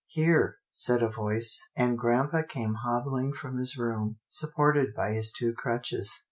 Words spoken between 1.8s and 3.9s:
grampa came hob bling from his